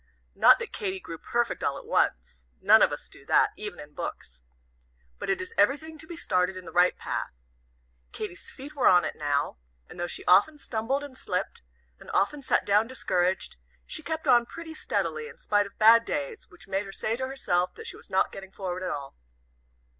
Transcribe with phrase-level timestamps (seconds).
[0.33, 2.47] Not that Katy grew perfect all at once.
[2.59, 4.41] None of us do that, even in books.
[5.19, 7.29] But it is everything to be started in the right path.
[8.11, 11.61] Katy's feet were on it now; and though she often stumbled and slipped,
[11.99, 16.49] and often sat down discouraged, she kept on pretty steadily, in spite of bad days,
[16.49, 19.15] which made her say to herself that she was not getting forward at all.